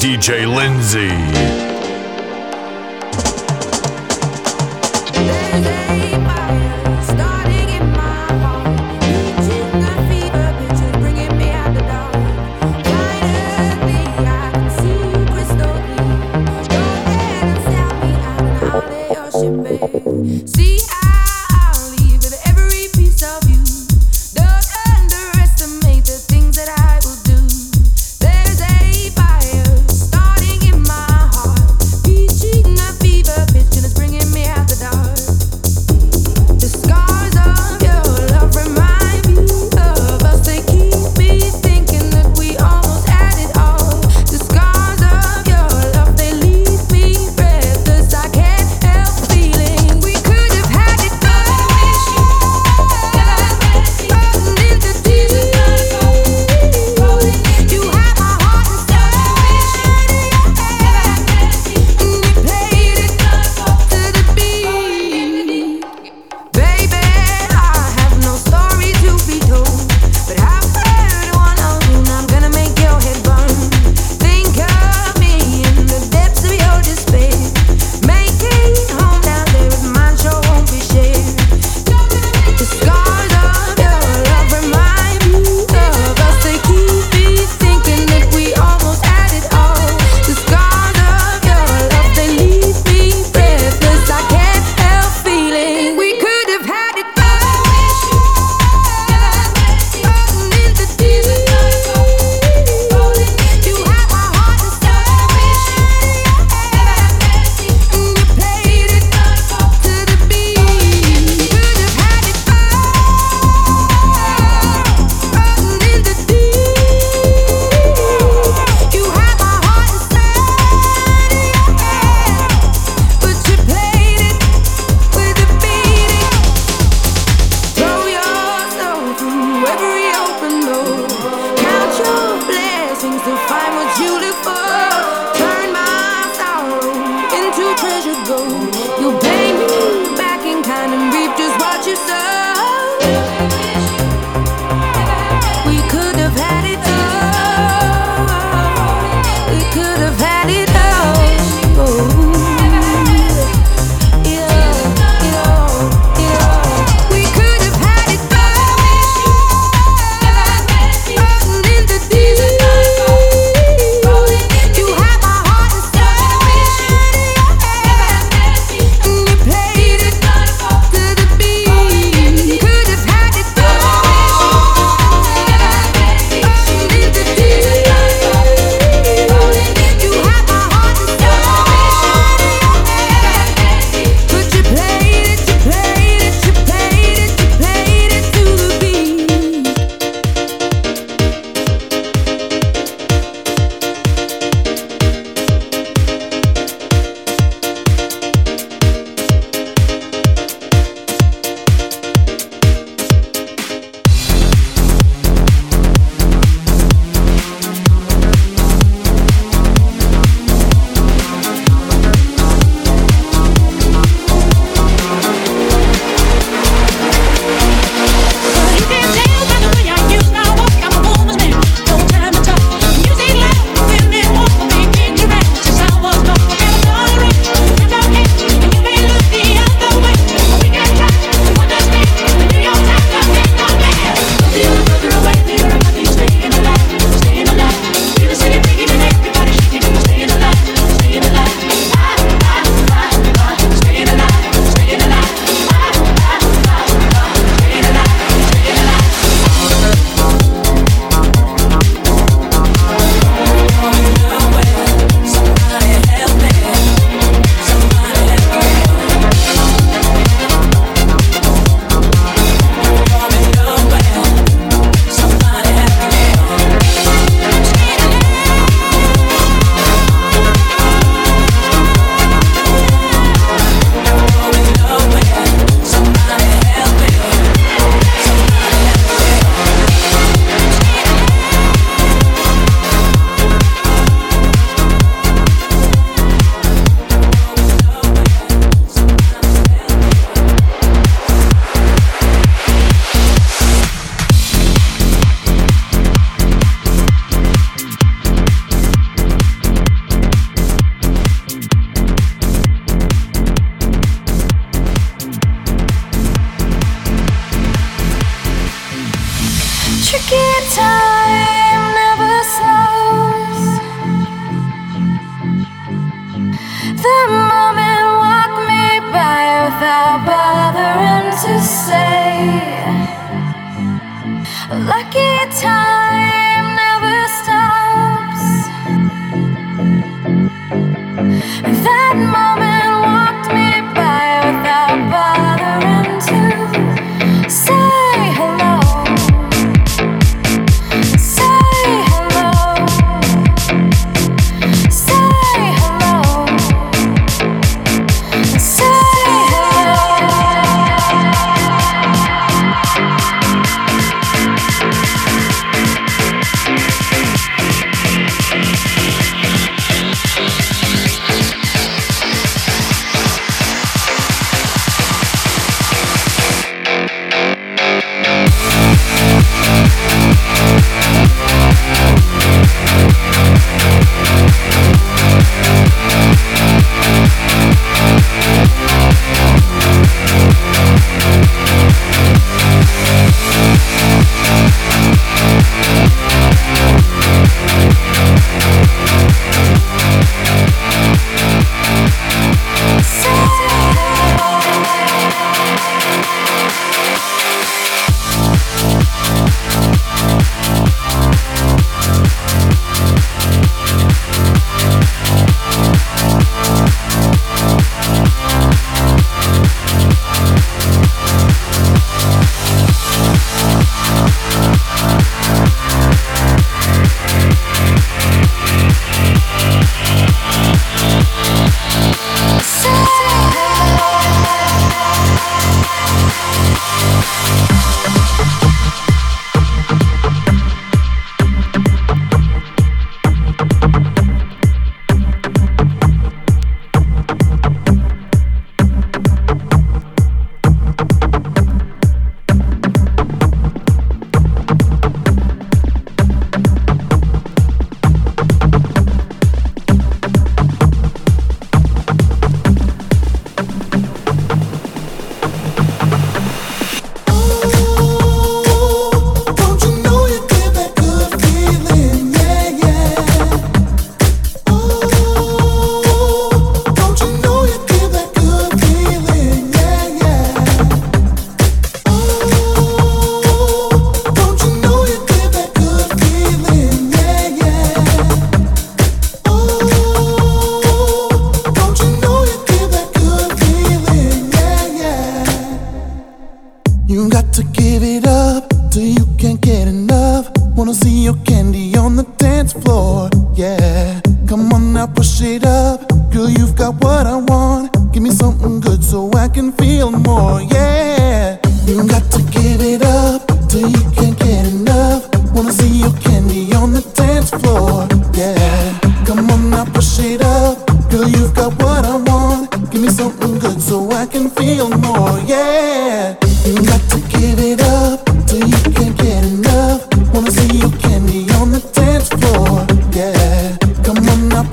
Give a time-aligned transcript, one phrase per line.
[0.00, 1.59] DJ Lindsay.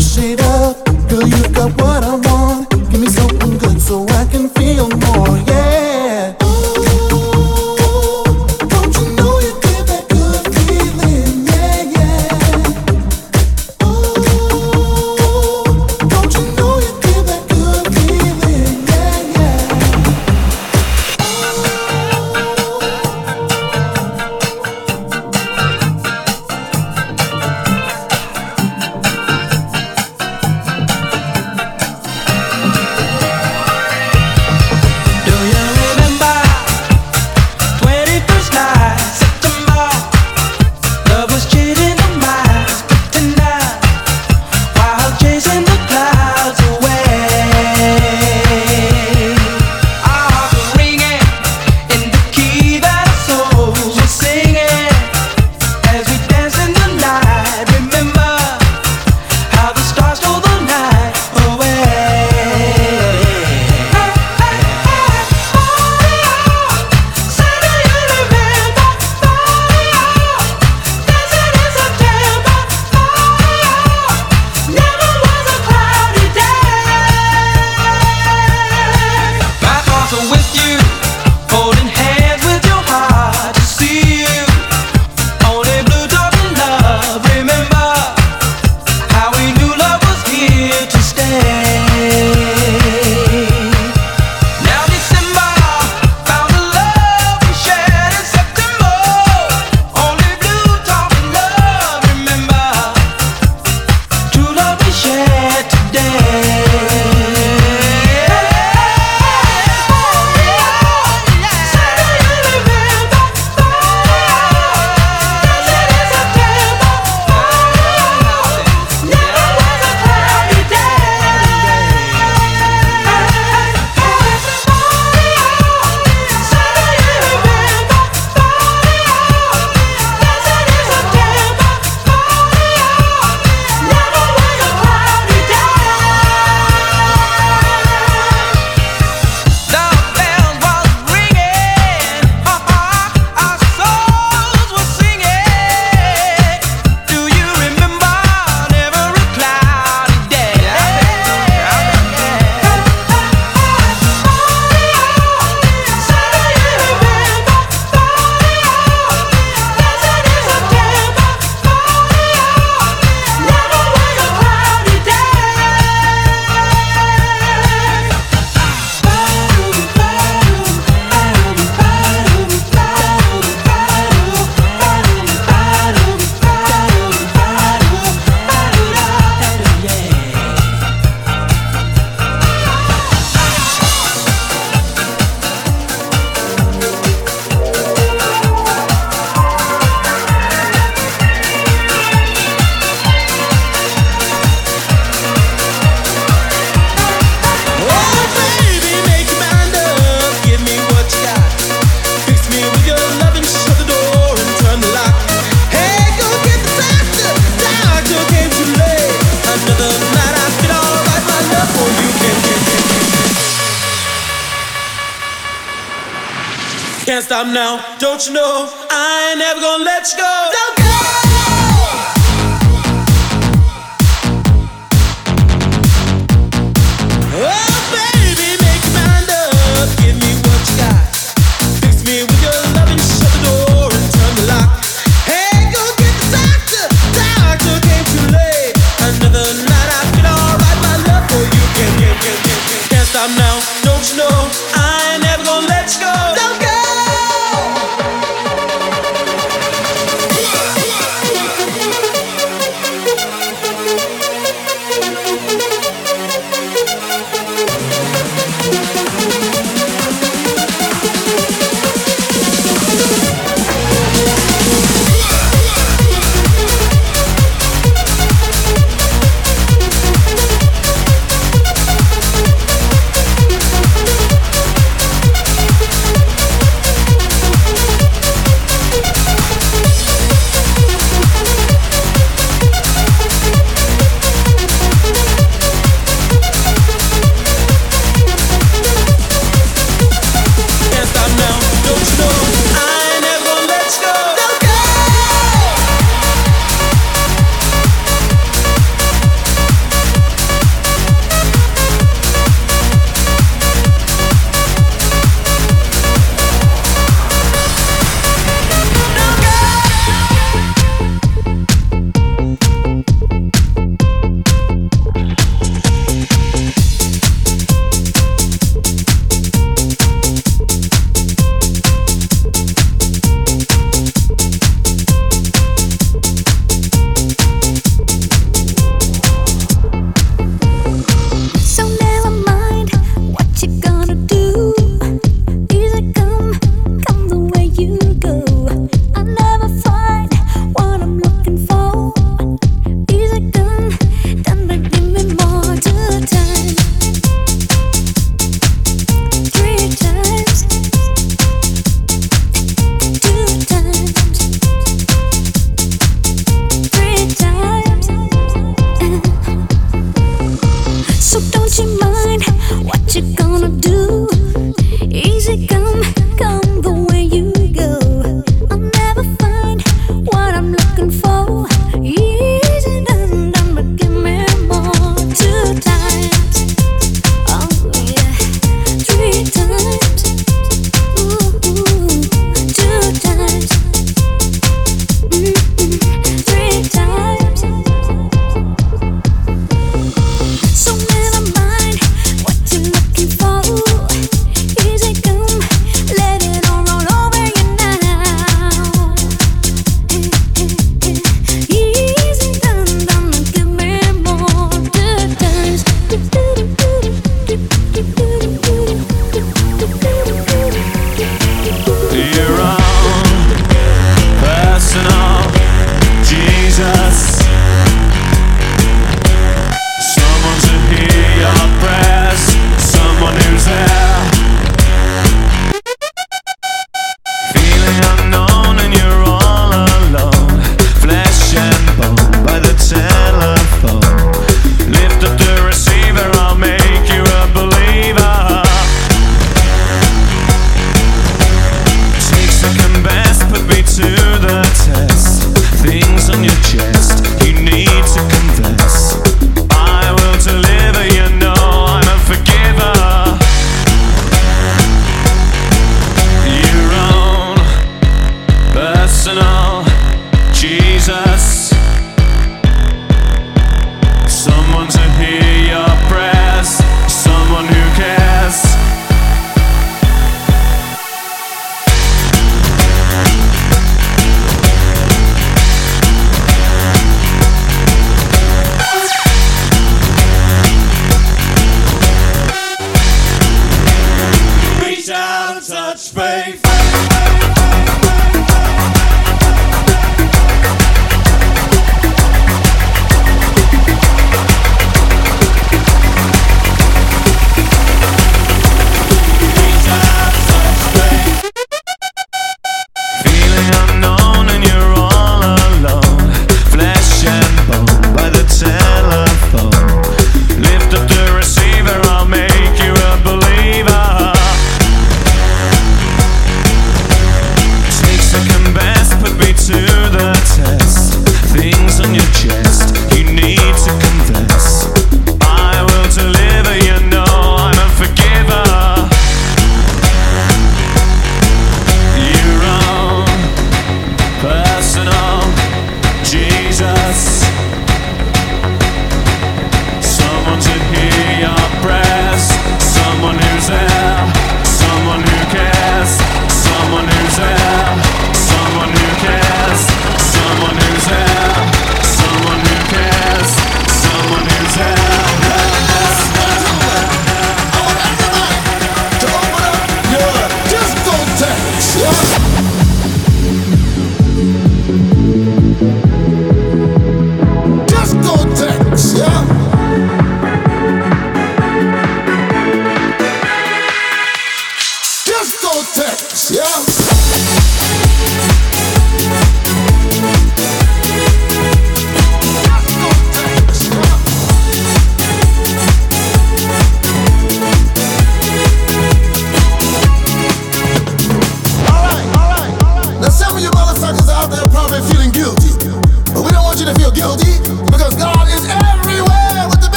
[0.00, 0.82] Push it up.
[1.08, 1.99] Girl, you've got what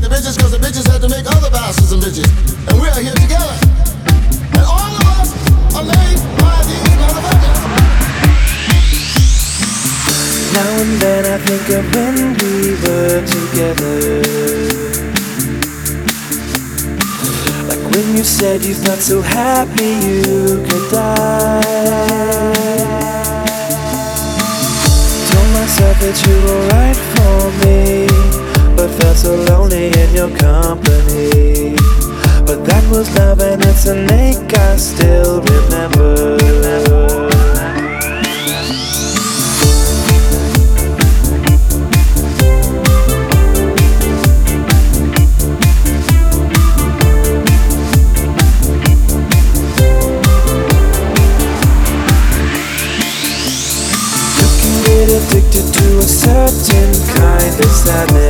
[0.00, 2.28] the bitches cause the bitches had to make other bastards and bitches.
[2.68, 3.52] And we are here together.
[4.56, 5.30] And all of us
[5.76, 6.56] are made by
[7.00, 7.60] motherfuckers.
[10.56, 13.98] Now and then I think of when we were together.
[17.68, 21.60] Like when you said you felt so happy you could die.
[25.30, 28.09] Told myself that you were right for me
[29.14, 31.74] felt so lonely in your company.
[32.46, 36.36] But that was love, and it's an ache I still remember.
[36.36, 37.10] remember.
[55.12, 58.29] addicted to a certain kind of sadness.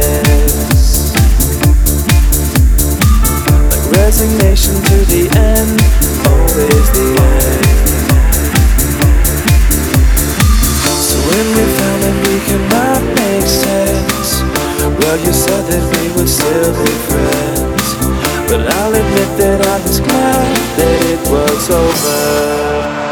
[5.10, 5.80] the end,
[6.30, 7.66] always the end.
[11.02, 14.42] So when we found that we could not make sense,
[15.02, 17.86] well you said that we would still be friends.
[18.48, 23.09] But I'll admit that I was glad that it was over.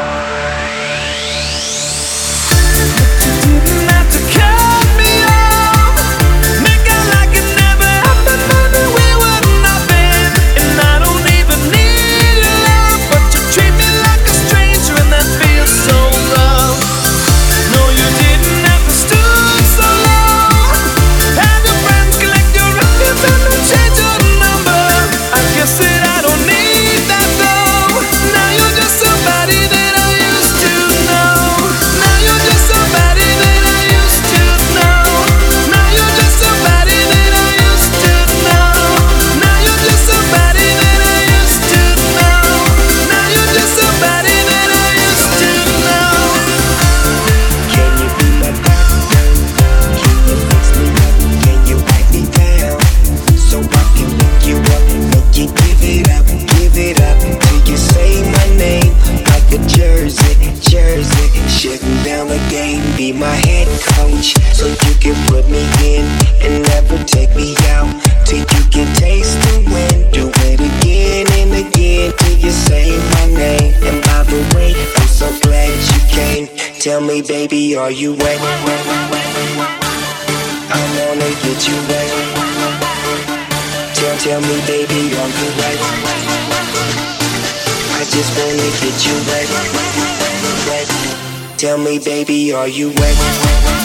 [91.59, 93.78] Tell me, baby, are you wet?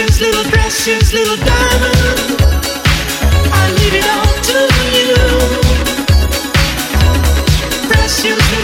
[0.00, 2.40] precious little, precious little diamond.
[3.52, 4.58] I leave it all to
[4.96, 5.14] you.
[7.86, 8.59] Precious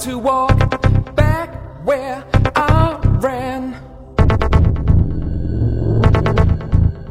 [0.00, 0.56] to walk
[1.14, 2.24] back where
[2.56, 3.76] I ran.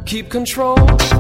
[0.06, 1.19] Keep control.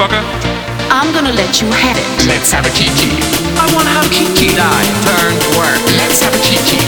[0.00, 0.24] motherfucker?
[0.90, 2.08] I'm gonna let you have it.
[2.26, 3.12] Let's have a kiki.
[3.60, 4.56] I wanna have a kiki.
[4.56, 5.80] Dine, turn, work.
[6.00, 6.80] Let's have a kiki.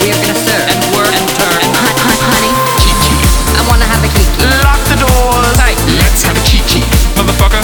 [0.00, 1.60] We're gonna serve and work and turn.
[1.60, 2.52] And hunt, hunt, honey.
[2.80, 3.12] Kiki.
[3.52, 4.48] I wanna have a kiki.
[4.64, 5.56] Lock the doors.
[5.60, 5.78] Tight.
[6.00, 6.80] Let's have a kiki.
[7.16, 7.62] Motherfucker.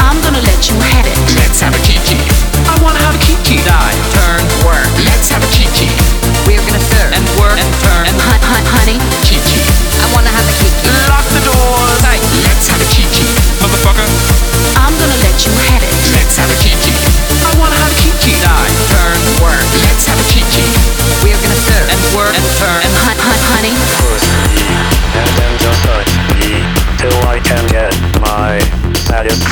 [0.00, 0.91] I'm gonna let you have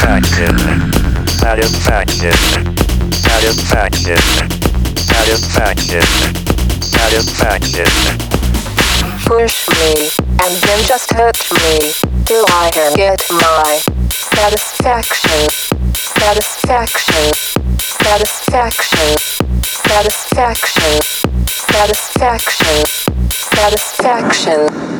[0.00, 0.56] Satisfaction.
[1.28, 2.32] Satisfaction.
[3.12, 4.16] Satisfaction.
[4.96, 6.00] Satisfaction.
[6.80, 7.84] Satisfaction.
[9.26, 10.08] Push me,
[10.40, 11.92] and then just hurt me,
[12.24, 13.78] Do I get my
[14.32, 15.48] satisfaction?
[15.94, 17.34] satisfaction.
[18.00, 19.18] Satisfaction.
[19.84, 21.00] Satisfaction.
[21.44, 21.44] Satisfaction.
[21.68, 22.84] Satisfaction.
[23.28, 24.99] Satisfaction.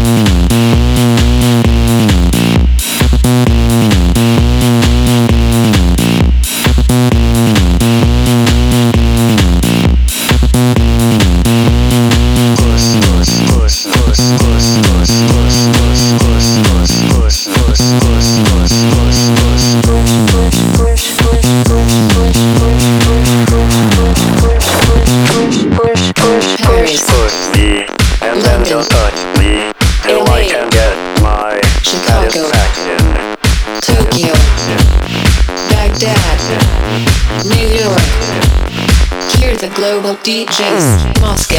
[39.81, 41.19] Global DJs.
[41.21, 41.57] Moscow,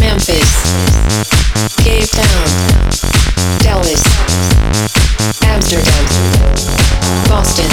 [0.00, 0.50] Memphis,
[1.76, 2.46] Cape Town,
[3.60, 4.02] Dallas,
[5.44, 6.04] Amsterdam,
[7.28, 7.68] Boston,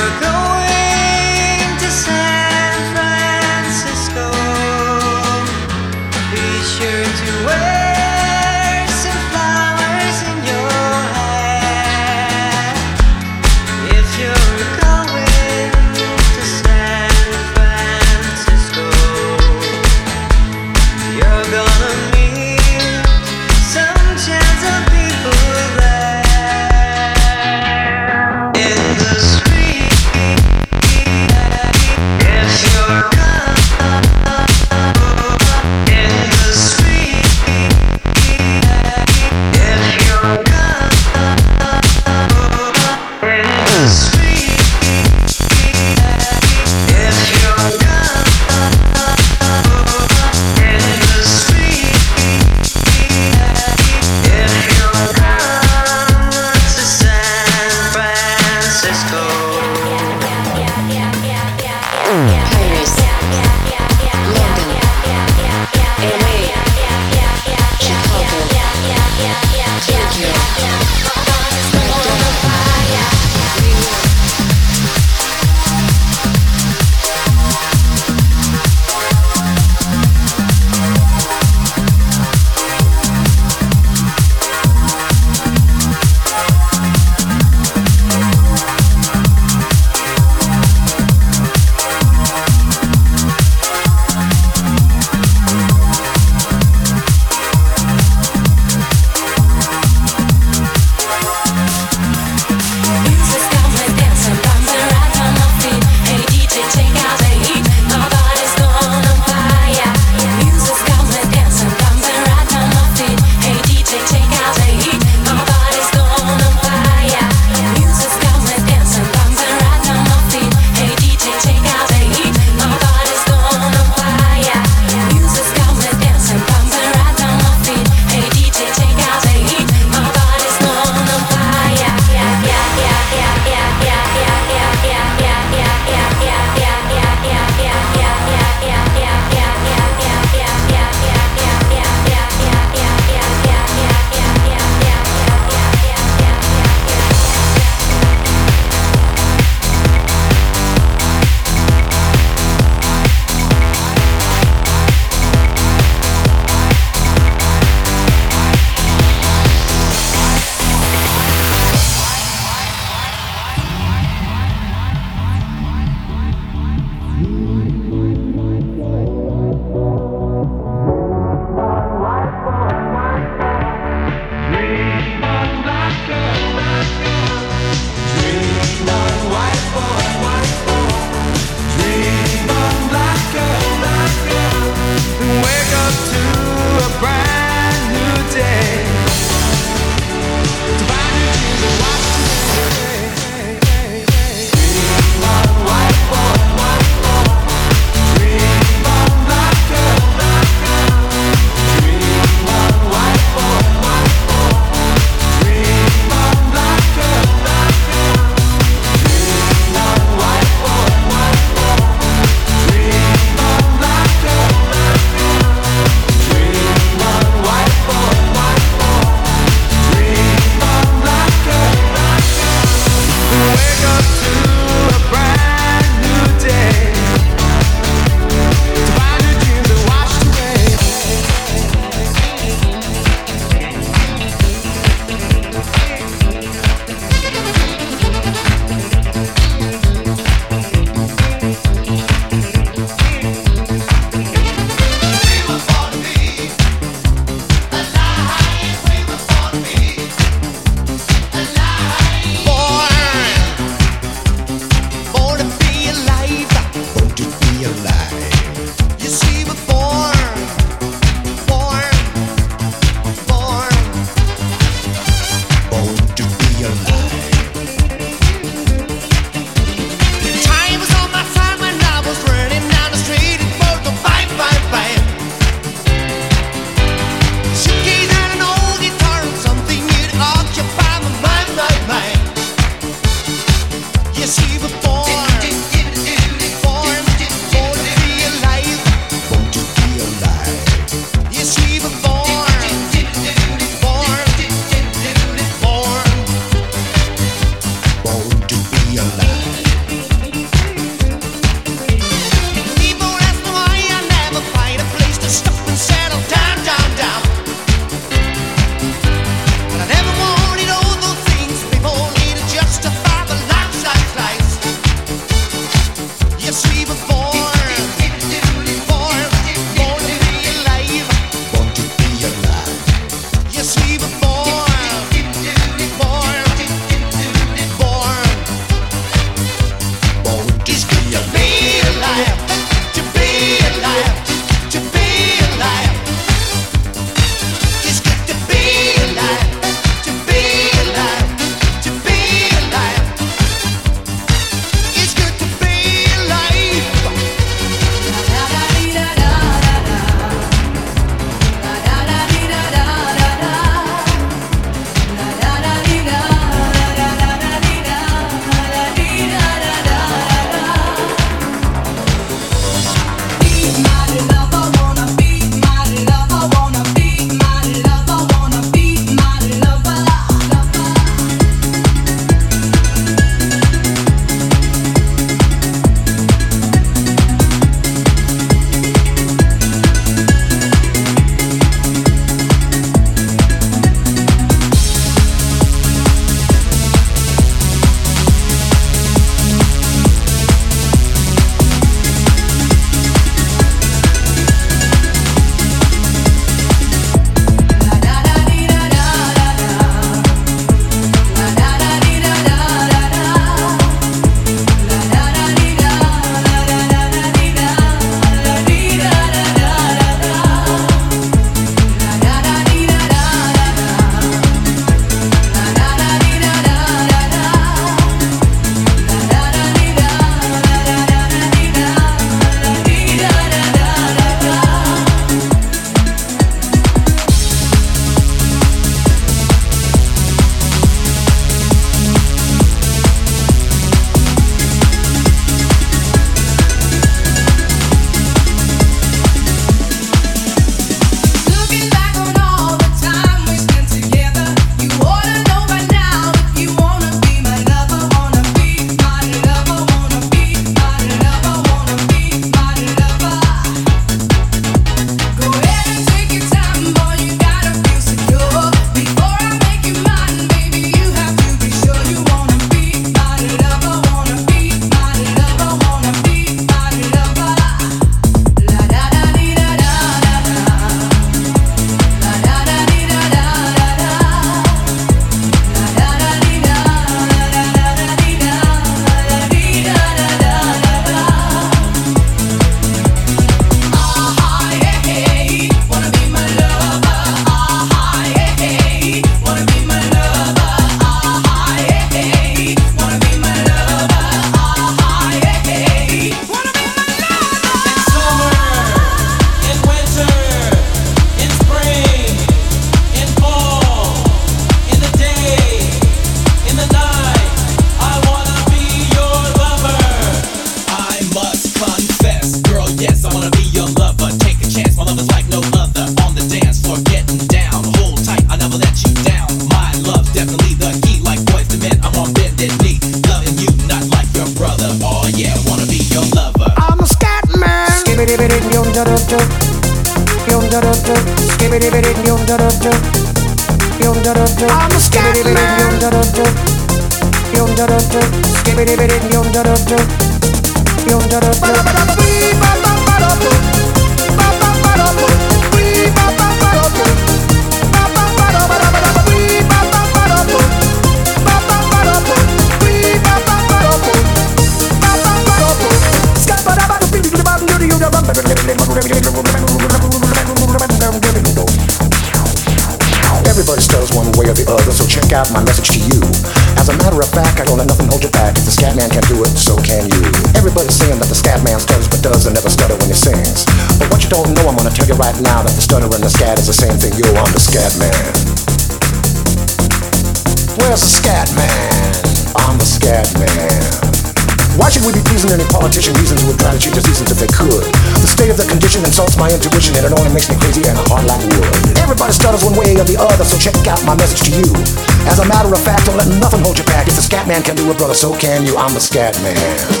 [597.50, 598.76] man can do it, brother, so can you.
[598.76, 600.00] I'm a scat man.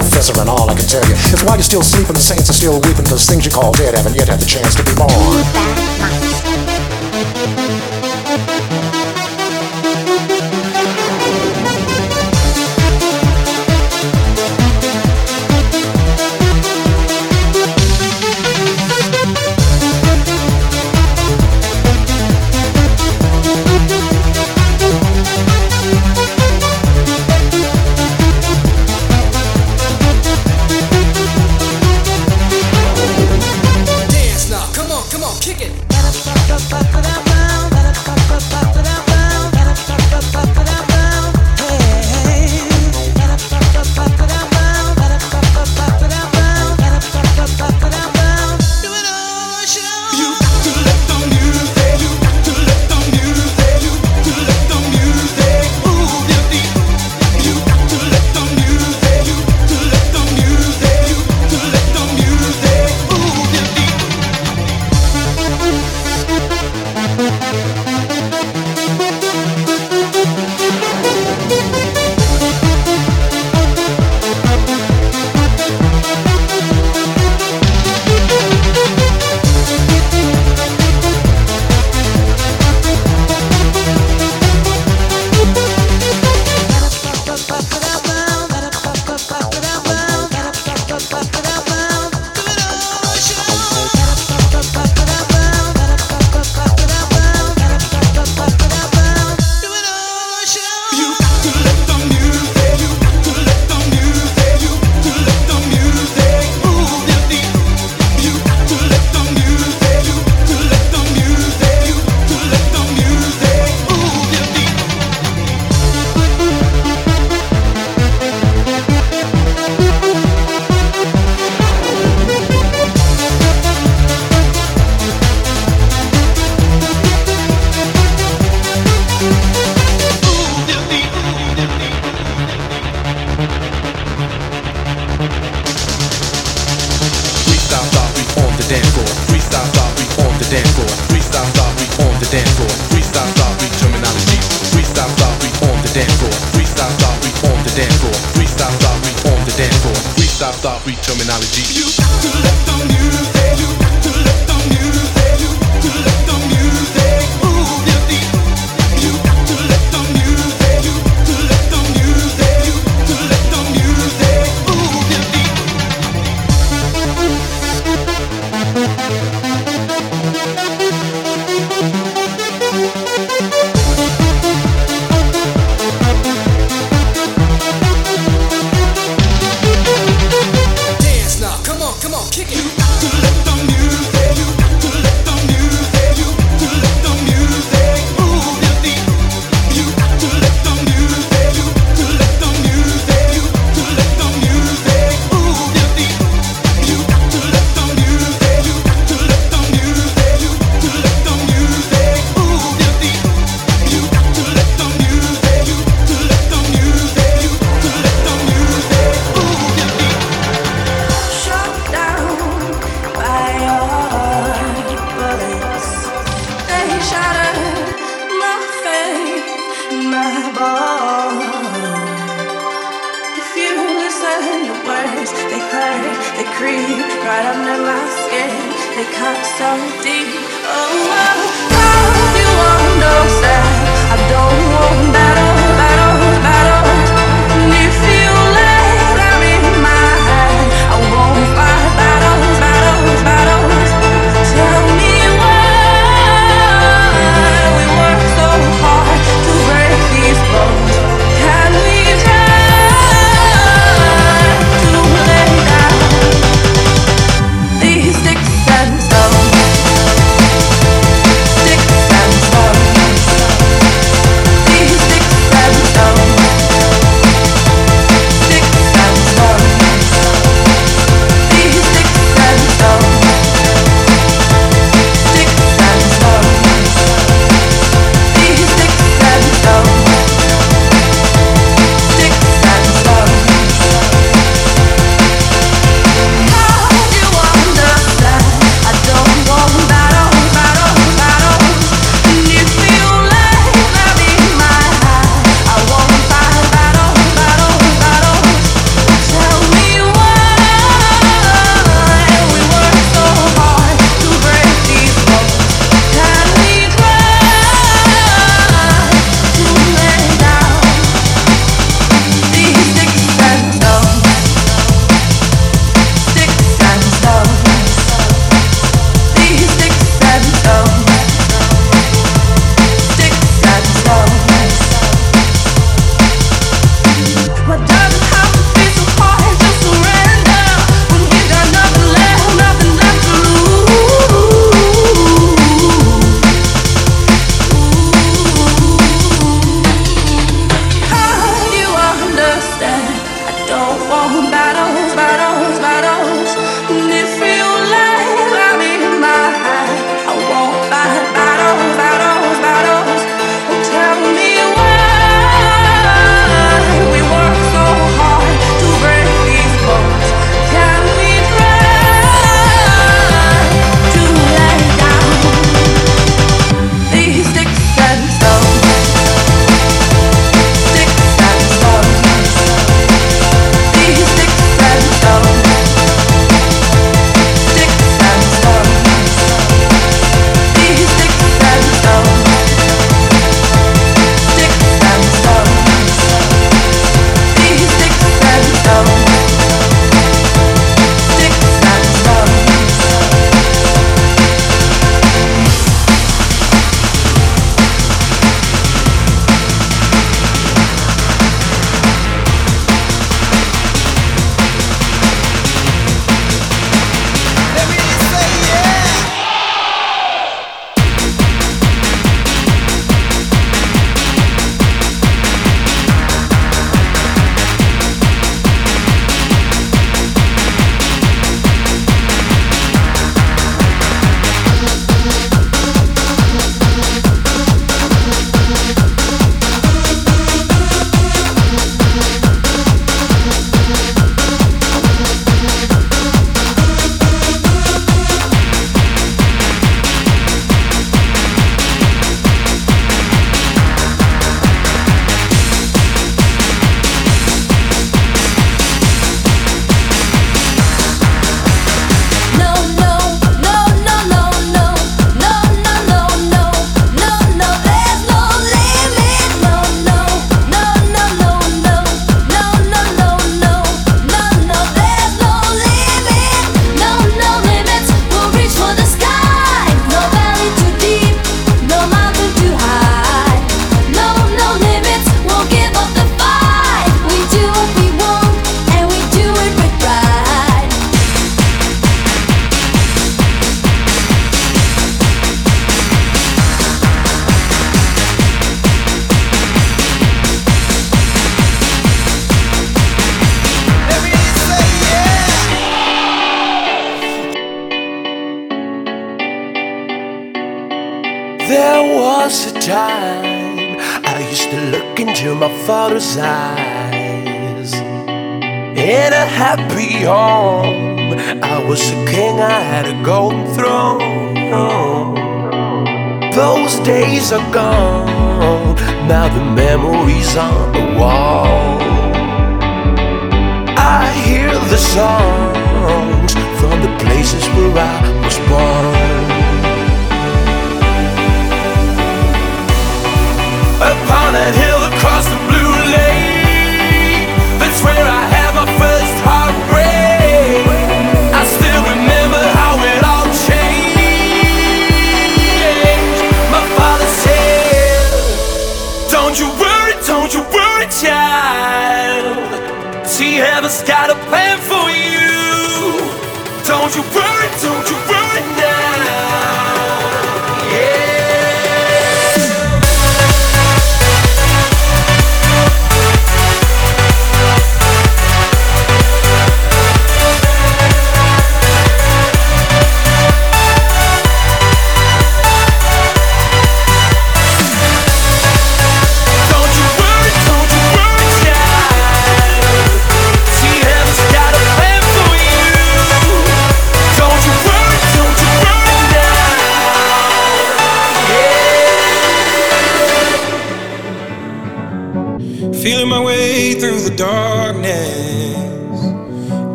[0.00, 2.54] professor and all I can tell you is why you're still sleeping, the saints are
[2.54, 5.91] still weeping, cause things you call dead haven't yet had the chance to be born.